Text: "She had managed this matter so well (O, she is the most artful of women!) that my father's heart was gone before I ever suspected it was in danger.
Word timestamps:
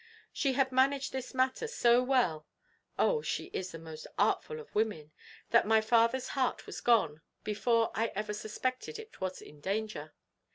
"She 0.33 0.53
had 0.53 0.71
managed 0.71 1.11
this 1.11 1.31
matter 1.35 1.67
so 1.67 2.01
well 2.01 2.47
(O, 2.97 3.21
she 3.21 3.51
is 3.53 3.71
the 3.71 3.77
most 3.77 4.07
artful 4.17 4.59
of 4.59 4.73
women!) 4.73 5.11
that 5.51 5.67
my 5.67 5.79
father's 5.79 6.29
heart 6.29 6.65
was 6.65 6.81
gone 6.81 7.21
before 7.43 7.91
I 7.93 8.07
ever 8.15 8.33
suspected 8.33 8.97
it 8.97 9.21
was 9.21 9.43
in 9.43 9.59
danger. 9.61 10.13